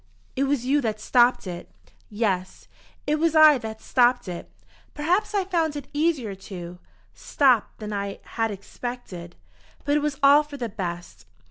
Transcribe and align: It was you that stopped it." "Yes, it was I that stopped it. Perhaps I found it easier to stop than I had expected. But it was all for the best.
It 0.35 0.45
was 0.45 0.65
you 0.65 0.81
that 0.81 0.99
stopped 0.99 1.45
it." 1.45 1.69
"Yes, 2.09 2.67
it 3.05 3.19
was 3.19 3.35
I 3.35 3.59
that 3.59 3.81
stopped 3.83 4.27
it. 4.27 4.49
Perhaps 4.95 5.35
I 5.35 5.45
found 5.45 5.75
it 5.75 5.87
easier 5.93 6.33
to 6.33 6.79
stop 7.13 7.77
than 7.77 7.93
I 7.93 8.17
had 8.23 8.49
expected. 8.49 9.35
But 9.85 9.97
it 9.97 10.01
was 10.01 10.17
all 10.23 10.41
for 10.41 10.57
the 10.57 10.69
best. 10.69 11.27